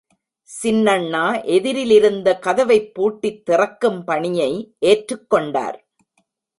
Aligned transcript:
சின்னண்ணா 0.63 1.43
எதிரிலிருந்த 1.45 2.39
கதவைப் 2.39 2.93
பூட்டித் 2.93 3.45
திறக்கும் 3.45 4.03
பணியை 4.03 4.75
ஏற்றுக்கொண்டார். 4.81 5.77